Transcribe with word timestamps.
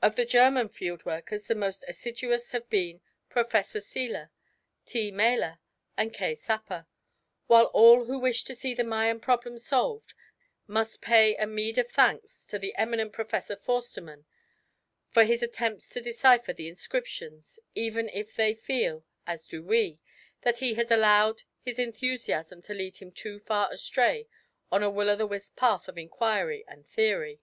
Of 0.00 0.16
the 0.16 0.24
German 0.24 0.70
field 0.70 1.04
workers 1.04 1.46
the 1.46 1.54
most 1.54 1.84
assiduous 1.86 2.52
have 2.52 2.70
been 2.70 3.02
Professor 3.28 3.80
Seler, 3.80 4.30
T. 4.86 5.10
Maler, 5.10 5.58
and 5.94 6.10
K. 6.14 6.34
Sapper; 6.34 6.86
while 7.48 7.66
all 7.66 8.06
who 8.06 8.18
wish 8.18 8.44
to 8.44 8.54
see 8.54 8.72
the 8.72 8.82
Mayan 8.82 9.20
problem 9.20 9.58
solved 9.58 10.14
must 10.66 11.02
pay 11.02 11.36
a 11.36 11.46
meed 11.46 11.76
of 11.76 11.88
thanks 11.90 12.46
to 12.46 12.58
the 12.58 12.74
eminent 12.76 13.12
Professor 13.12 13.54
Forstemann 13.54 14.24
for 15.10 15.22
his 15.24 15.42
attempts 15.42 15.90
to 15.90 16.00
decipher 16.00 16.54
the 16.54 16.68
inscriptions, 16.68 17.60
even 17.74 18.08
if 18.08 18.34
they 18.34 18.54
feel, 18.54 19.04
as 19.26 19.44
do 19.44 19.62
we, 19.62 20.00
that 20.40 20.60
he 20.60 20.72
has 20.76 20.90
allowed 20.90 21.42
his 21.60 21.78
enthusiasm 21.78 22.62
to 22.62 22.72
lead 22.72 22.96
him 22.96 23.12
too 23.12 23.38
far 23.38 23.70
astray 23.70 24.28
on 24.70 24.82
a 24.82 24.88
will 24.90 25.10
o' 25.10 25.16
the 25.16 25.26
wisp 25.26 25.54
path 25.56 25.88
of 25.88 25.98
inquiry 25.98 26.64
and 26.66 26.86
theory. 26.88 27.42